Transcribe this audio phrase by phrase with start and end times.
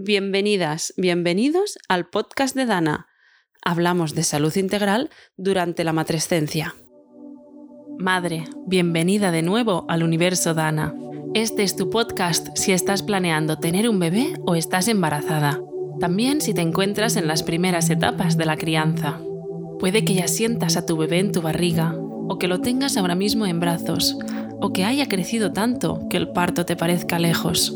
[0.00, 3.08] Bienvenidas, bienvenidos al podcast de Dana.
[3.64, 6.76] Hablamos de salud integral durante la matrescencia.
[7.98, 10.94] Madre, bienvenida de nuevo al universo Dana.
[11.34, 15.60] Este es tu podcast si estás planeando tener un bebé o estás embarazada.
[15.98, 19.20] También si te encuentras en las primeras etapas de la crianza.
[19.80, 21.96] Puede que ya sientas a tu bebé en tu barriga
[22.28, 24.16] o que lo tengas ahora mismo en brazos
[24.60, 27.74] o que haya crecido tanto que el parto te parezca lejos.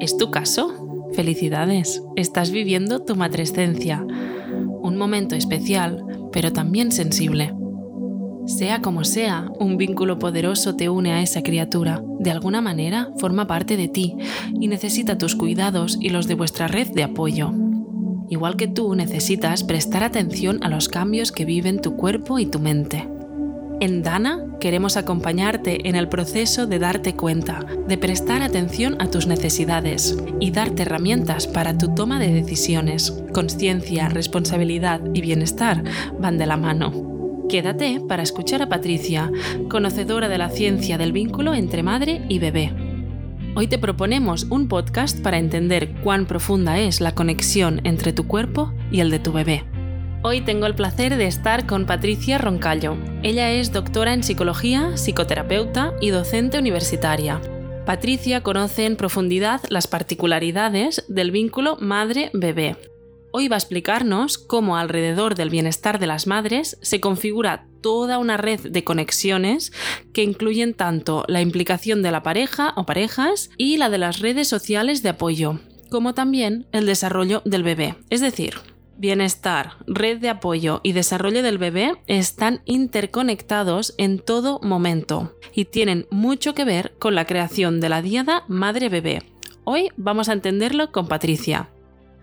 [0.00, 0.89] ¿Es tu caso?
[1.20, 4.02] Felicidades, estás viviendo tu matrescencia,
[4.80, 7.52] un momento especial, pero también sensible.
[8.46, 12.02] Sea como sea, un vínculo poderoso te une a esa criatura.
[12.20, 14.16] De alguna manera forma parte de ti
[14.58, 17.52] y necesita tus cuidados y los de vuestra red de apoyo.
[18.30, 22.60] Igual que tú necesitas prestar atención a los cambios que viven tu cuerpo y tu
[22.60, 23.06] mente.
[23.80, 29.26] En Dana queremos acompañarte en el proceso de darte cuenta, de prestar atención a tus
[29.26, 33.10] necesidades y darte herramientas para tu toma de decisiones.
[33.32, 35.82] Conciencia, responsabilidad y bienestar
[36.18, 37.46] van de la mano.
[37.48, 39.32] Quédate para escuchar a Patricia,
[39.70, 42.74] conocedora de la ciencia del vínculo entre madre y bebé.
[43.56, 48.74] Hoy te proponemos un podcast para entender cuán profunda es la conexión entre tu cuerpo
[48.92, 49.64] y el de tu bebé.
[50.22, 52.98] Hoy tengo el placer de estar con Patricia Roncallo.
[53.22, 57.40] Ella es doctora en psicología, psicoterapeuta y docente universitaria.
[57.86, 62.76] Patricia conoce en profundidad las particularidades del vínculo madre-bebé.
[63.32, 68.36] Hoy va a explicarnos cómo alrededor del bienestar de las madres se configura toda una
[68.36, 69.72] red de conexiones
[70.12, 74.48] que incluyen tanto la implicación de la pareja o parejas y la de las redes
[74.48, 78.56] sociales de apoyo, como también el desarrollo del bebé, es decir,
[79.00, 86.06] bienestar, red de apoyo y desarrollo del bebé están interconectados en todo momento y tienen
[86.10, 89.22] mucho que ver con la creación de la diada madre-bebé.
[89.64, 91.70] Hoy vamos a entenderlo con Patricia.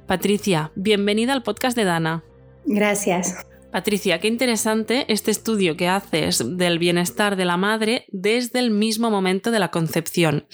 [0.05, 2.23] Patricia, bienvenida al podcast de Dana.
[2.65, 3.35] Gracias.
[3.71, 9.09] Patricia, qué interesante este estudio que haces del bienestar de la madre desde el mismo
[9.09, 10.45] momento de la concepción.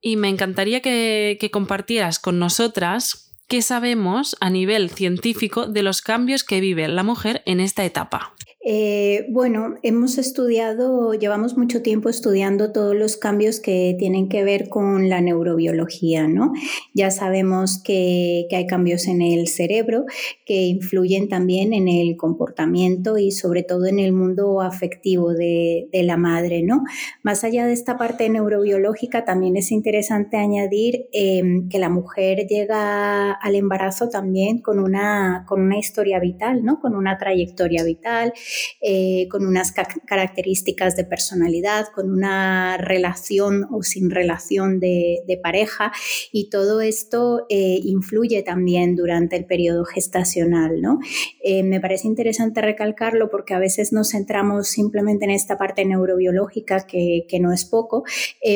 [0.00, 6.00] Y me encantaría que, que compartieras con nosotras ¿Qué sabemos a nivel científico de los
[6.00, 8.34] cambios que vive la mujer en esta etapa?
[8.66, 14.70] Eh, bueno, hemos estudiado, llevamos mucho tiempo estudiando todos los cambios que tienen que ver
[14.70, 16.54] con la neurobiología, ¿no?
[16.94, 20.04] Ya sabemos que, hay cambios en el cerebro
[20.46, 26.16] que influyen también en el comportamiento y sobre todo en el mundo afectivo de, la
[26.16, 26.84] madre, ¿no?
[27.22, 33.32] Más allá de esta parte neurobiológica, también es interesante añadir em, que la mujer llega
[33.32, 36.80] al embarazo también con una, con una historia vital, ¿no?
[36.80, 38.32] Con una trayectoria vital
[38.80, 45.92] eh, con unas características de personalidad, con una relación o sin relación de, pareja
[46.32, 50.80] y todo esto eh, influye también durante el periodo gestacional.
[50.80, 51.00] ¿no?
[51.42, 56.86] Eh, me parece interesante recalcarlo porque a veces nos centramos simplemente en esta parte neurobiológica
[56.86, 58.04] que, que no es poco,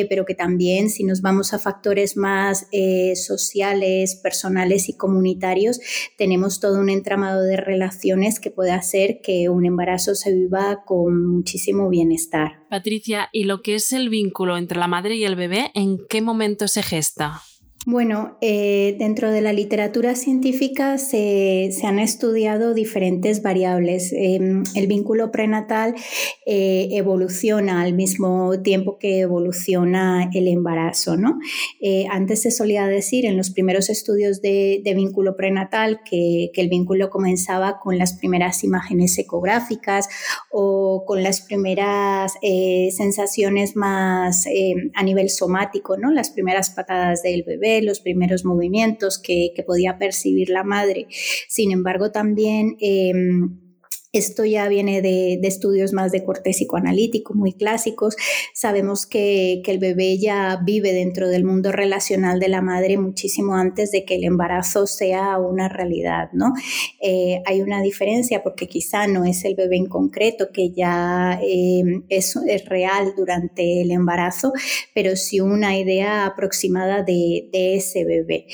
[0.09, 2.67] pero que también si nos vamos a factores más
[3.15, 5.79] sociales, personales y comunitarios,
[6.17, 11.27] tenemos todo un entramado de relaciones que puede hacer que un embarazo se viva con
[11.27, 12.67] muchísimo bienestar.
[12.69, 16.21] Patricia, ¿y lo que es el vínculo entre la madre y el bebé, en qué
[16.21, 17.41] momento se gesta?
[17.85, 24.11] Bueno, eh, dentro de la literatura científica se, han estudiado diferentes variables.
[24.11, 25.95] Em, el vínculo prenatal
[26.45, 31.15] eh, evoluciona al mismo tiempo que evoluciona el embarazo.
[31.15, 31.39] ¿no?
[31.79, 36.67] Eh, antes se solía decir en los primeros estudios de, vínculo prenatal que, que, el
[36.67, 40.09] vínculo comenzaba con las primeras imágenes ecográficas
[40.51, 44.45] o con las primeras sensaciones más
[44.95, 46.11] a nivel somático, ¿no?
[46.11, 51.07] las primeras patadas del bebé los primeros movimientos que, podía percibir la madre.
[51.47, 52.77] Sin embargo, también...
[52.79, 53.68] Em,
[54.11, 58.15] esto ya viene de, estudios más de corte psicoanalítico, muy clásicos.
[58.53, 63.91] Sabemos que, el bebé ya vive dentro del mundo relacional de la madre muchísimo antes
[63.91, 66.53] de que el embarazo sea una realidad, ¿no?
[66.99, 71.83] Eh, hay una diferencia porque quizá no es el bebé en concreto que ya eh,
[72.09, 72.35] es,
[72.65, 74.53] real durante el embarazo,
[74.95, 78.47] pero sí una idea aproximada de, de ese bebé.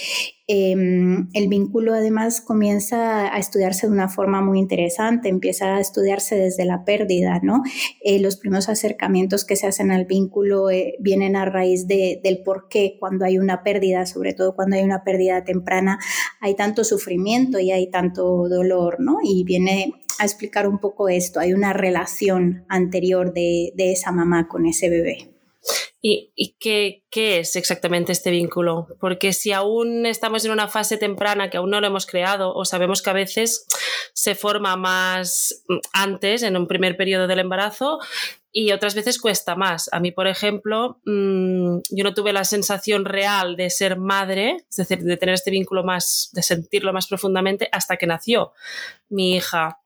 [0.47, 6.35] Em, el vínculo además comienza a estudiarse de una forma muy interesante, empieza a estudiarse
[6.35, 7.63] desde la pérdida, ¿no?
[8.03, 12.43] Eh, los primeros acercamientos que se hacen al vínculo eh, vienen a raíz de, del
[12.43, 15.97] por qué cuando hay una pérdida, sobre todo cuando hay una pérdida temprana,
[16.41, 19.17] hay tanto sufrimiento y hay tanto dolor, ¿no?
[19.23, 24.67] Y viene a explicar un poco esto, hay una relación anterior de esa mamá con
[24.67, 25.34] ese bebé.
[26.07, 28.87] ¿Y, qué, es exactamente este vínculo?
[28.99, 32.63] Porque si aún estamos en una fase temprana que aún no lo hemos creado, o
[32.63, 33.65] sabemos que a veces
[34.13, 35.63] se forma más
[35.93, 37.97] antes, en un primer periodo del embarazo,
[38.51, 39.89] y otras veces cuesta más.
[39.91, 44.75] A mí, por ejemplo, mm, yo no tuve la sensación real de ser madre, es
[44.75, 48.53] decir, de tener este vínculo más, de sentirlo más profundamente hasta que nació
[49.09, 49.79] mi hija.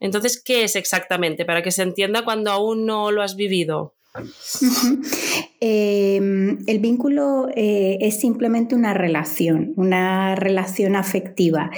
[0.00, 1.44] Entonces, ¿qué es exactamente?
[1.44, 3.94] Para que se entienda cuando aún no lo has vivido.
[5.62, 11.70] Em, el vínculo eh, es simplemente una relación, una relación afectiva.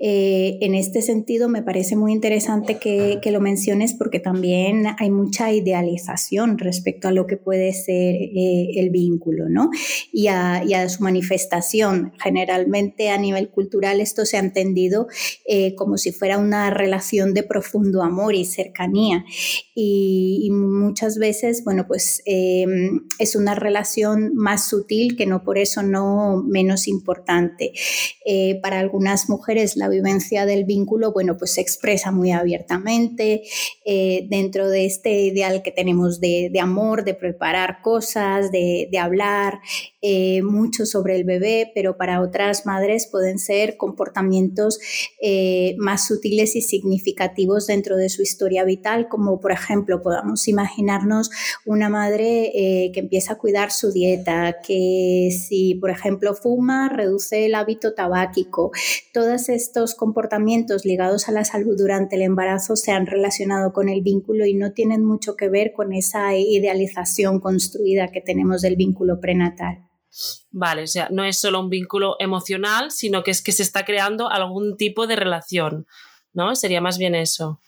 [0.00, 5.50] Eh, en este sentido, me parece muy interesante que, lo menciones porque también hay mucha
[5.50, 9.70] idealización respecto a lo que puede ser eh, el vínculo ¿no?
[10.12, 12.12] y, a, su manifestación.
[12.22, 15.08] Generalmente a nivel cultural esto se ha entendido
[15.76, 19.24] como si fuera una relación de profundo amor y cercanía.
[19.74, 25.58] Y, y muchas veces, bueno, pues em, es una relación más sutil que no por
[25.58, 27.72] eso no menos importante.
[28.24, 33.42] Eh, para algunas mujeres la vivencia del vínculo, bueno, pues se expresa muy abiertamente
[33.84, 39.60] eh, dentro de este ideal que tenemos de, amor, de preparar cosas, de, hablar
[40.06, 44.78] eh, mucho sobre el bebé, pero para otras madres pueden ser comportamientos
[45.78, 51.30] más sutiles y significativos dentro de su historia vital, como por ejemplo podamos imaginarnos
[51.64, 52.50] una madre
[52.92, 58.70] que empieza a cuidar su dieta, que si, por ejemplo, fuma, reduce el hábito tabáquico.
[59.12, 64.02] Todos estos comportamientos ligados a la salud durante el embarazo se han relacionado con el
[64.02, 69.20] vínculo y no tienen mucho que ver con esa idealización construida que tenemos del vínculo
[69.20, 69.93] prenatal.
[70.50, 73.84] Vale, o sea, no es solo un vínculo emocional, sino que es que se está
[73.84, 75.86] creando algún tipo de relación,
[76.32, 76.54] ¿no?
[76.54, 77.60] Sería más bien eso.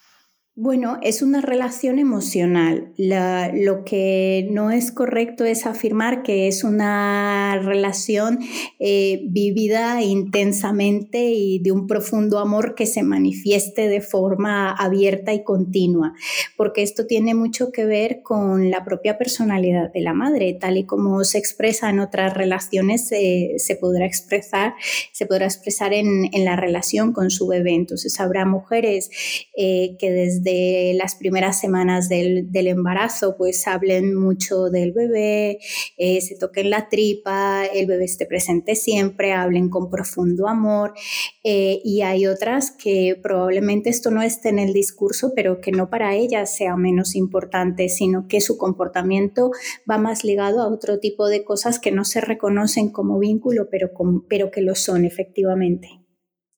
[0.59, 2.95] Bueno, es una relación emocional.
[2.97, 8.39] lo que no es correcto es afirmar que es una relación
[8.79, 15.45] eh, vivida intensamente y de un profundo amor que se manifieste de forma abierta y
[15.45, 16.15] continua,
[16.57, 20.87] porque esto tiene mucho que ver con la propia personalidad de la madre, tal y
[20.87, 24.73] como se expresa en otras relaciones, se podrá expresar,
[25.13, 27.75] se podrá expresar en, la relación con su bebé.
[27.75, 29.11] Entonces habrá mujeres
[29.55, 35.59] eh, que desde de las primeras semanas del, embarazo, pues hablen mucho del bebé,
[35.99, 40.95] eh, se toquen la tripa, el bebé esté presente siempre, hablen con profundo amor.
[41.43, 45.91] Eh, y hay otras que probablemente esto no esté en el discurso, pero que no
[45.91, 49.51] para ellas sea menos importante, sino que su comportamiento
[49.91, 53.91] va más ligado a otro tipo de cosas que no se reconocen como vínculo, pero,
[54.29, 56.06] pero que lo son efectivamente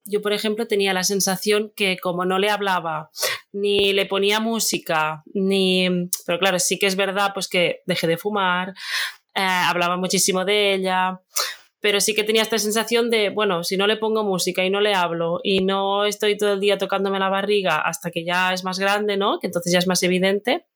[0.08, 3.10] yo, por ejemplo, tenía la sensación que como no le hablaba,
[3.52, 5.88] ni le ponía música, ni...
[6.26, 8.74] Pero claro, sí que es verdad pues que dejé de fumar,
[9.34, 11.20] eh, hablaba muchísimo de ella,
[11.80, 14.80] pero sí que tenía esta sensación de, bueno, si no le pongo música y no
[14.80, 18.64] le hablo y no estoy todo el día tocándome la barriga hasta que ya es
[18.64, 19.38] más grande, ¿no?
[19.38, 20.66] Que entonces ya es más evidente,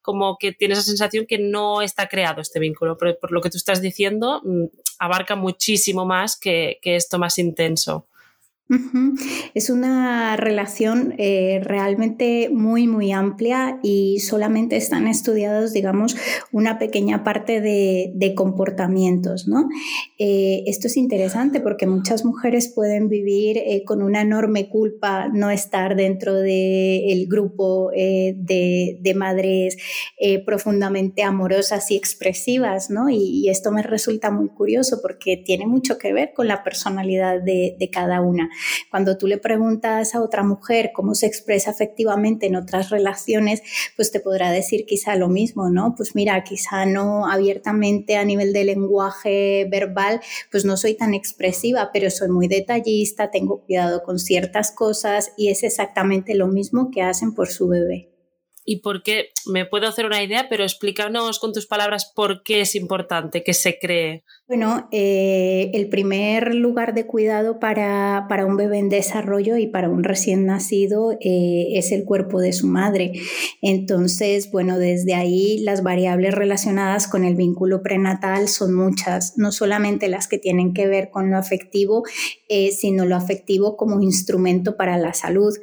[0.00, 2.96] como que tiene esa sensación que no está creado este vínculo.
[2.96, 4.66] Pero por lo que tú estás diciendo, mm,
[5.00, 8.06] abarca muchísimo más que, que esto más intenso.
[9.54, 16.16] Es una relación eh, realmente muy, muy amplia y solamente están estudiados, digamos,
[16.50, 19.68] una pequeña parte de, comportamientos, ¿no?
[20.18, 25.50] Eh, esto es interesante porque muchas mujeres pueden vivir eh, con una enorme culpa no
[25.50, 29.76] estar dentro del grupo de, madres
[30.46, 33.10] profundamente amorosas y expresivas, ¿no?
[33.10, 37.90] Y, esto me resulta muy curioso porque tiene mucho que ver con la personalidad de
[37.92, 38.48] cada una.
[38.90, 43.62] Cuando tú le preguntas a otra mujer cómo se expresa afectivamente en otras relaciones,
[43.96, 45.94] pues te podrá decir quizá lo mismo, ¿no?
[45.96, 50.20] Pues mira, quizá no abiertamente a nivel de lenguaje verbal,
[50.50, 55.48] pues no soy tan expresiva, pero soy muy detallista, tengo cuidado con ciertas cosas y
[55.48, 58.14] es exactamente lo mismo que hacen por su bebé
[58.64, 62.62] y por qué, me puedo hacer una idea, pero explícanos con tus palabras por qué
[62.62, 64.24] es importante que se cree.
[64.46, 70.04] Bueno, eh, el primer lugar de cuidado para, un bebé en desarrollo y para un
[70.04, 73.12] recién nacido eh, es el cuerpo de su madre.
[73.62, 80.08] Entonces, bueno, desde ahí las variables relacionadas con el vínculo prenatal son muchas, no solamente
[80.08, 82.02] las que tienen que ver con lo afectivo,
[82.50, 85.54] eh, sino lo afectivo como instrumento para la salud.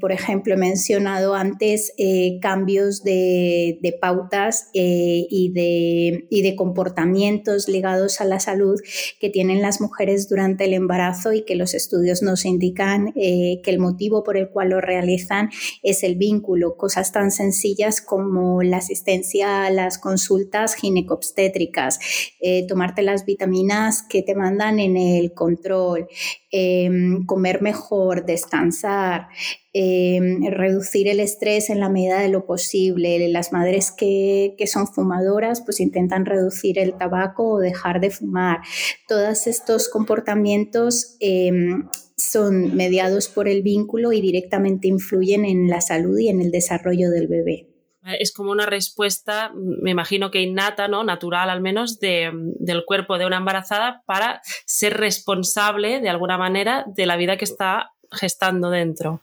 [0.00, 1.92] por ejemplo, he mencionado antes
[2.40, 8.80] cambios de, pautas eh, y, de, y, de, comportamientos ligados a la salud
[9.20, 13.70] que tienen las mujeres durante el embarazo y que los estudios nos indican eh, que
[13.70, 15.50] el motivo por el cual lo realizan
[15.82, 22.00] es el vínculo, cosas tan sencillas como la asistencia a las consultas ginecobstétricas,
[22.40, 26.08] eh, tomarte las vitaminas que te mandan en el control,
[26.52, 29.28] em, comer mejor, descansar,
[29.72, 33.28] em, reducir el estrés en la medida de lo posible.
[33.28, 38.60] Las madres que, son fumadoras pues intentan reducir el tabaco o dejar de fumar.
[39.08, 46.18] Todos estos comportamientos em, son mediados por el vínculo y directamente influyen en la salud
[46.18, 47.71] y en el desarrollo del bebé.
[48.04, 51.04] Es como una respuesta, me imagino que innata, ¿no?
[51.04, 57.06] natural al menos, del cuerpo de una embarazada para ser responsable de alguna manera de
[57.06, 59.20] la vida que está gestando dentro.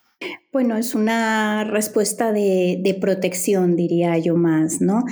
[0.51, 5.03] Bueno, es una respuesta de, protección, diría yo más, ¿no?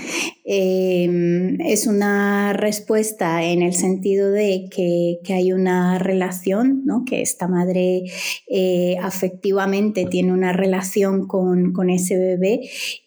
[0.44, 7.06] Em, es una respuesta en el sentido de que, hay una relación, ¿no?
[7.06, 8.04] Que esta madre
[8.50, 12.62] eh, afectivamente tiene una relación con, ese bebé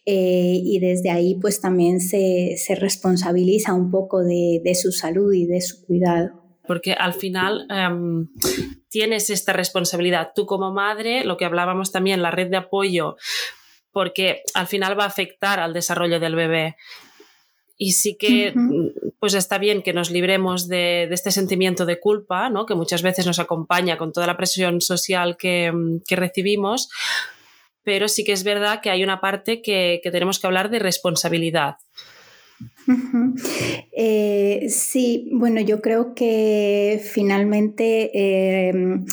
[0.07, 5.61] eh, y desde ahí pues también se, responsabiliza un poco de su salud y de
[5.61, 6.40] su cuidado
[6.71, 8.29] porque al final em,
[8.89, 10.31] tienes esta responsabilidad.
[10.37, 13.17] Tú como madre, lo que hablábamos también, la red de apoyo,
[13.91, 16.77] porque al final va a afectar al desarrollo del bebé.
[17.77, 18.55] Y sí que
[19.19, 22.67] pues está bien que nos libremos de, este sentimiento de culpa, ¿no?
[22.67, 25.73] que muchas veces nos acompaña con toda la presión social que,
[26.09, 26.89] recibimos,
[27.83, 30.79] pero sí que es verdad que hay una parte que, que tenemos que hablar de
[30.79, 31.79] responsabilidad.
[33.93, 39.05] Eh, sí, bueno, yo creo que finalmente em,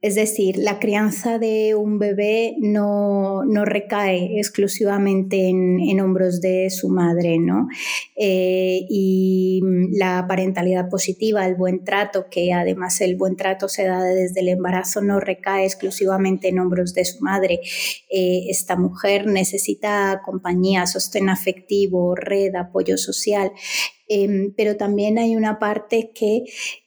[0.00, 7.38] es decir, la crianza de un bebé no, recae exclusivamente en, hombros de su madre,
[7.40, 7.66] ¿no?
[8.14, 9.60] Eh, y
[9.92, 14.50] la parentalidad positiva, el buen trato, que además el buen trato se da desde el
[14.50, 17.60] embarazo, no recae exclusivamente en hombros de su madre.
[18.08, 23.50] Eh, esta mujer necesita compañía, sostén afectivo, red, apoyo social.
[24.08, 26.44] Em, pero también hay una parte que,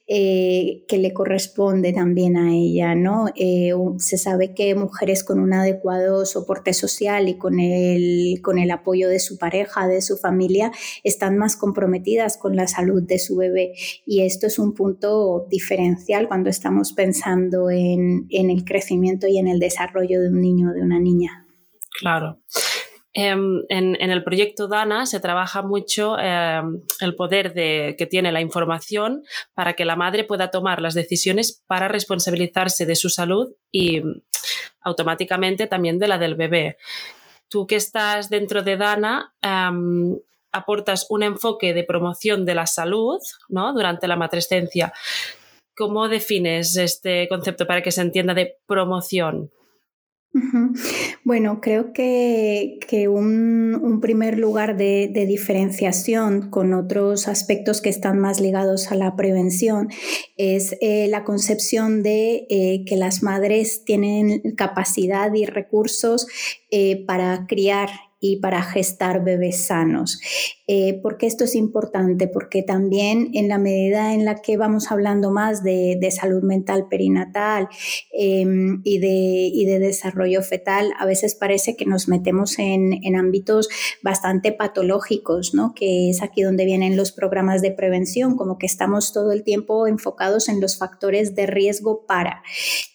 [0.08, 3.26] eh, que le corresponde también a ella, ¿no?
[3.36, 8.72] Eh, se sabe que mujeres con un adecuado soporte social y con el, con el
[8.72, 10.72] apoyo de su pareja, de su familia,
[11.04, 13.74] están más comprometidas con la salud de su bebé
[14.04, 19.46] y esto es un punto diferencial cuando estamos pensando en, en el crecimiento y en
[19.46, 21.46] el desarrollo de un niño o de una niña.
[22.00, 22.40] Claro.
[23.14, 28.40] Em, en, el proyecto DANA se trabaja mucho em, el poder de, que tiene la
[28.40, 34.02] información para que la madre pueda tomar las decisiones para responsabilizarse de su salud y
[34.80, 36.78] automáticamente también de la del bebé.
[37.48, 40.16] Tú que estás dentro de DANA, em,
[40.52, 43.74] aportas un enfoque de promoción de la salud ¿no?
[43.74, 44.92] durante la matrescencia.
[45.76, 49.50] ¿Cómo defines este concepto para que se entienda de promoción?
[51.24, 58.90] Bueno, creo que, un, primer lugar de, diferenciación con otros aspectos que están más ligados
[58.90, 59.88] a la prevención
[60.36, 66.26] es eh, la concepción de eh, que las madres tienen capacidad y recursos
[66.70, 67.90] eh, para criar
[68.24, 70.20] y para gestar bebés sanos.
[70.68, 72.28] Eh, ¿Por qué esto es importante?
[72.28, 77.68] Porque también en la medida en la que vamos hablando más de, salud mental perinatal
[78.12, 83.68] em, y, de, de, desarrollo fetal, a veces parece que nos metemos en, ámbitos
[84.02, 85.74] bastante patológicos, ¿no?
[85.74, 89.88] que es aquí donde vienen los programas de prevención, como que estamos todo el tiempo
[89.88, 92.44] enfocados en los factores de riesgo para.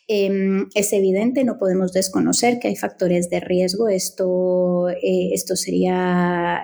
[0.09, 3.89] Em, es evidente, no podemos desconocer que hay factores de riesgo.
[3.89, 6.63] Esto, eh, esto sería,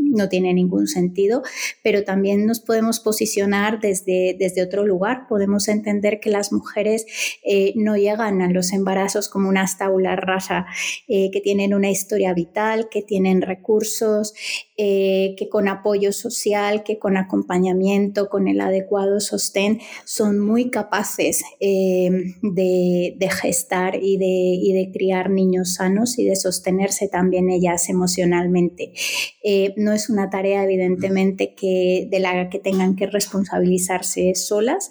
[0.00, 1.42] no tiene ningún sentido,
[1.84, 5.28] pero también nos podemos posicionar desde, desde otro lugar.
[5.28, 7.06] Podemos entender que las mujeres
[7.44, 10.66] eh, no llegan a los embarazos como unas tablas rasa,
[11.06, 14.34] eh, que tienen una historia vital, que tienen recursos,
[14.76, 22.47] que con apoyo social, que con acompañamiento, con el adecuado sostén, son muy capaces de,
[23.30, 28.92] gestar y de, de, criar niños sanos y de sostenerse también ellas emocionalmente.
[29.42, 34.90] Eh, no es una tarea, evidentemente, que, de la que tengan que responsabilizarse solas,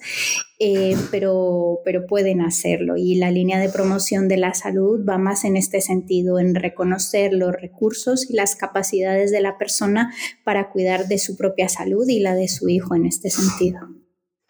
[0.60, 2.96] eh, pero, pero pueden hacerlo.
[2.98, 7.34] Y la línea de promoción de la salud va más en este sentido, en reconocer
[7.34, 12.20] los recursos y las capacidades de la persona para cuidar de su propia salud y
[12.20, 13.80] la de su hijo en este sentido.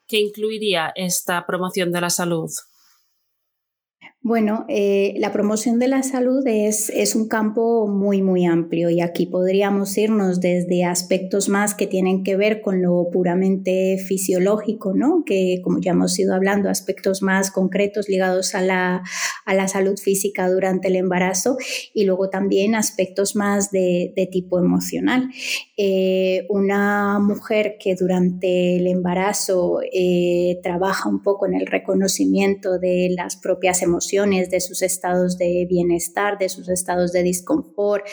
[0.07, 2.49] ¿Qué incluiría esta promoción de la salud?
[4.27, 8.99] Bueno, eh, la promoción de la salud es, es, un campo muy, muy amplio y
[8.99, 15.23] aquí podríamos irnos desde aspectos más que tienen que ver con lo puramente fisiológico, ¿no?
[15.25, 19.01] que como ya hemos ido hablando, aspectos más concretos ligados a la,
[19.45, 21.55] a la salud física durante el embarazo
[21.93, 25.29] y luego también aspectos más de, de tipo emocional.
[25.77, 33.13] Eh, una mujer que durante el embarazo eh, trabaja un poco en el reconocimiento de
[33.15, 38.03] las propias emociones, de sus estados de bienestar, de sus estados de disconfort,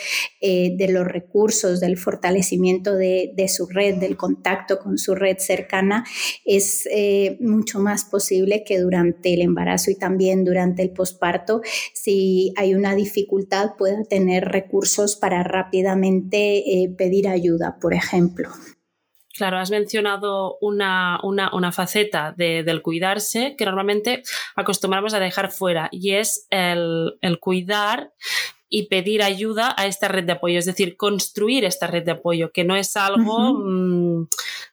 [0.43, 6.05] eh, de los recursos, del fortalecimiento de, su red, del contacto con su red cercana,
[6.45, 11.63] es eh, mucho más posible que durante el embarazo y también durante el posparto,
[11.95, 18.51] si hay una dificultad, pueda tener recursos para rápidamente eh, pedir ayuda, por ejemplo.
[19.35, 21.21] Claro, has mencionado una,
[21.73, 24.23] faceta del cuidarse que normalmente
[24.55, 28.13] acostumbramos a dejar fuera y es el, cuidar
[28.69, 32.53] y pedir ayuda a esta red de apoyo, es decir, construir esta red de apoyo,
[32.53, 34.29] que no es algo mm,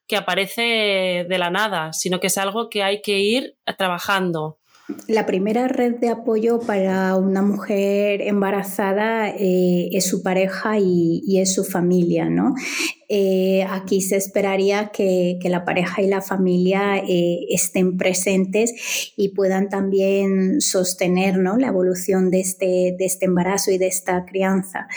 [0.07, 4.60] que aparece de la nada, sino que es algo que hay que ir trabajando.
[5.07, 11.53] La primera red de apoyo para una mujer embarazada eh, es su pareja y, es
[11.53, 12.53] su familia, ¿no?
[13.09, 19.69] Eh, aquí se esperaría que, la pareja y la familia eh, estén presentes y puedan
[19.69, 24.87] también sostener la evolución de este, de este embarazo y de esta crianza.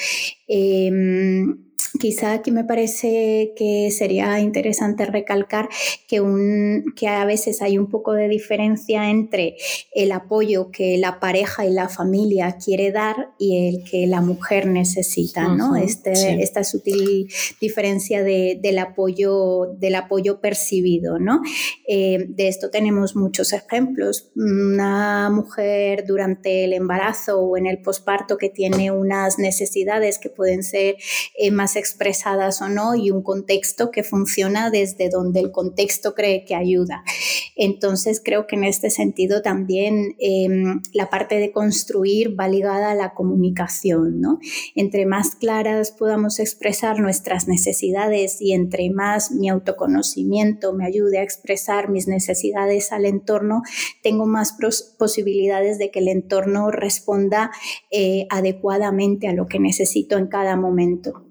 [1.98, 5.68] Quizá aquí me parece que sería interesante recalcar
[6.08, 9.56] que, un, que a veces hay un poco de diferencia entre
[9.94, 14.66] el apoyo que la pareja y la familia quiere dar y el que la mujer
[14.66, 15.76] necesita, ¿no?
[15.76, 17.28] Este, esta sutil
[17.60, 21.42] diferencia del, apoyo, del apoyo percibido, ¿no?
[21.86, 24.32] Eh, de esto tenemos muchos ejemplos.
[24.34, 30.64] Una mujer durante el embarazo o en el posparto que tiene unas necesidades que pueden
[30.64, 30.96] ser
[31.38, 36.46] eh, más expresadas o no y un contexto que funciona desde donde el contexto cree
[36.46, 37.04] que ayuda.
[37.56, 42.94] Entonces creo que en este sentido también em, la parte de construir va ligada a
[42.94, 44.38] la comunicación, ¿no?
[44.74, 51.22] Entre más claras podamos expresar nuestras necesidades y entre más mi autoconocimiento me ayude a
[51.22, 53.62] expresar mis necesidades al entorno,
[54.02, 54.56] tengo más
[54.98, 57.50] posibilidades de que el entorno responda
[57.90, 61.23] eh, adecuadamente a lo que necesito en cada momento.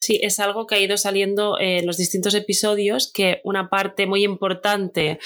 [0.00, 4.24] Sí, es algo que ha ido saliendo en los distintos episodios, que una parte muy
[4.24, 5.18] importante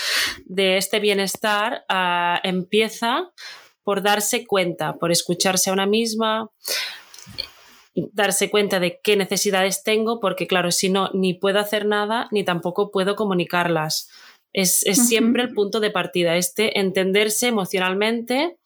[0.47, 3.31] de este bienestar ah, empieza
[3.85, 6.51] por darse cuenta, por escucharse a una misma,
[7.95, 12.45] darse cuenta de qué necesidades tengo, porque claro, si no, ni puedo hacer nada, ni
[12.45, 14.09] tampoco puedo comunicarlas.
[14.53, 18.57] Es, siempre el punto de partida, este entenderse emocionalmente,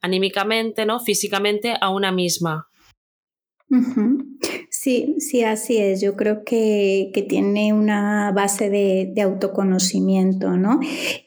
[0.00, 0.98] anímicamente, ¿no?
[0.98, 2.68] físicamente a una misma.
[4.82, 6.00] Sí, sí, así es.
[6.00, 10.80] Yo creo que, tiene una base de, autoconocimiento, ¿no?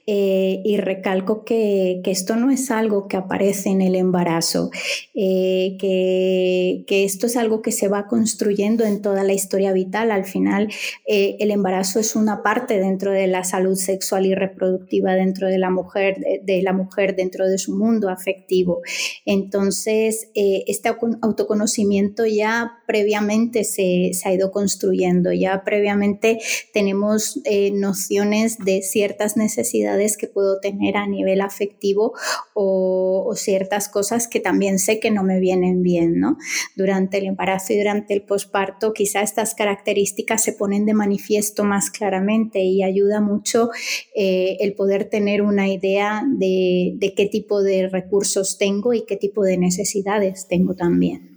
[0.07, 4.69] Eh, y recalco que, esto no es algo que aparece en el embarazo,
[5.15, 10.11] eh, que, esto es algo que se va construyendo en toda la historia vital.
[10.11, 10.69] Al final,
[11.07, 15.57] eh, el embarazo es una parte dentro de la salud sexual y reproductiva dentro de
[15.57, 18.81] la mujer, de, la mujer dentro de su mundo afectivo.
[19.25, 20.89] Entonces, este
[21.21, 25.31] autoconocimiento ya previamente se, ha ido construyendo.
[25.33, 26.39] Ya previamente
[26.73, 32.13] tenemos eh, nociones de ciertas necesidades que puedo tener a nivel afectivo
[32.53, 36.37] o, ciertas cosas que también sé que no me vienen bien, ¿no?
[36.75, 41.89] Durante el embarazo y durante el posparto, quizá estas características se ponen de manifiesto más
[41.89, 43.71] claramente y ayuda mucho
[44.15, 49.17] eh, el poder tener una idea de, de qué tipo de recursos tengo y qué
[49.17, 51.35] tipo de necesidades tengo también.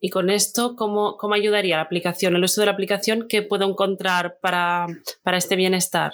[0.00, 3.68] Y con esto, ¿cómo, cómo ayudaría la aplicación, el uso de la aplicación que puedo
[3.68, 4.86] encontrar para,
[5.22, 6.12] para este bienestar?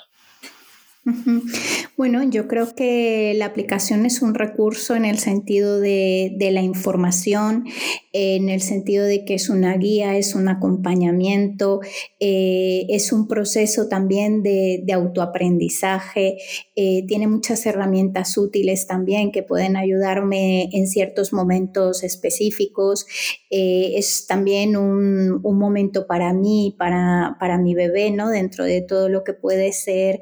[1.97, 7.65] Bueno, yo creo que la aplicación es un recurso en el sentido de, la información,
[8.13, 11.81] en el sentido de que es una guía, es un acompañamiento,
[12.21, 16.39] eh, es un proceso también de, autoaprendizaje,
[16.75, 23.07] eh, tiene muchas herramientas útiles también que pueden ayudarme en ciertos momentos específicos.
[23.51, 28.29] Eh, es también un, momento para mí, para, para mi bebé, ¿no?
[28.29, 30.21] Dentro de todo lo que puede ser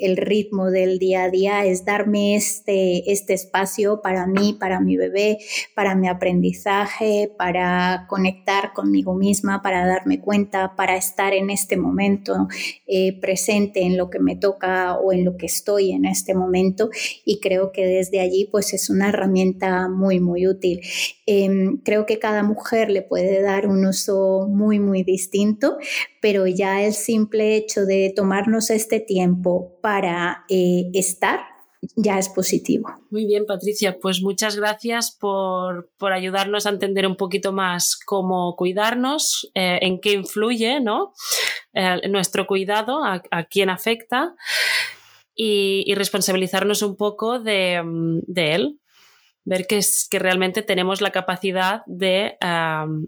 [0.00, 4.96] el ritmo del día a día, es darme este, este espacio para mí, para mi
[4.96, 5.38] bebé,
[5.74, 12.48] para mi aprendizaje, para conectar conmigo misma, para darme cuenta, para estar en este momento
[12.86, 16.90] eh, presente en lo que me toca o en lo que estoy en este momento.
[17.24, 20.80] Y creo que desde allí pues es una herramienta muy, muy útil.
[21.26, 25.78] Em, creo que cada mujer le puede dar un uso muy, muy distinto,
[26.22, 31.40] pero ya el simple hecho de tomarnos este tiempo para eh, estar
[31.96, 32.88] ya es positivo.
[33.10, 39.50] Muy bien, Patricia, pues muchas gracias por, ayudarnos a entender un poquito más cómo cuidarnos,
[39.54, 41.12] eh, en qué influye ¿no?
[41.74, 44.36] Eh, nuestro cuidado, a, quién afecta
[45.34, 47.82] y, responsabilizarnos un poco de,
[48.36, 48.78] él.
[49.44, 52.36] Ver que, es, que realmente tenemos la capacidad de,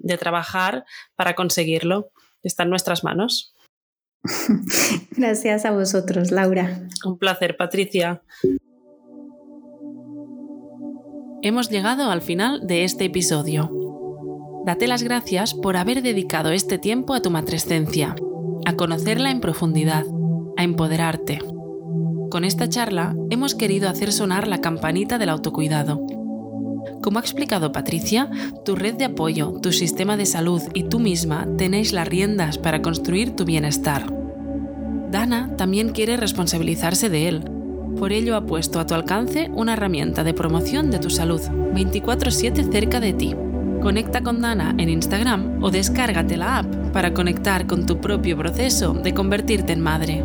[0.01, 2.11] de trabajar para conseguirlo.
[2.45, 3.55] Está en nuestras manos.
[5.17, 6.89] Gracias a vosotros, Laura.
[7.05, 8.23] Un placer, Patricia.
[11.43, 13.71] Hemos llegado al final de este episodio.
[14.65, 18.17] Date las gracias por haber dedicado este tiempo a tu matrescencia,
[18.65, 20.05] a conocerla en profundidad,
[20.57, 21.41] a empoderarte.
[22.31, 26.07] Con esta charla hemos querido hacer sonar la campanita del autocuidado.
[27.05, 28.31] Como ha explicado Patricia,
[28.65, 32.81] tu red de apoyo, tu sistema de salud y tú misma tenéis las riendas para
[32.81, 34.11] construir tu bienestar.
[35.11, 37.45] Dana también quiere responsabilizarse de él.
[37.99, 41.43] Por ello ha puesto a tu alcance una herramienta de promoción de tu salud
[41.75, 43.37] 24/7 cerca de ti.
[43.83, 48.95] Conecta con Dana en Instagram o descárgate la app para conectar con tu propio proceso
[48.95, 50.25] de convertirte en madre.